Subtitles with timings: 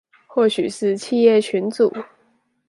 [0.25, 2.03] 或許是企業群組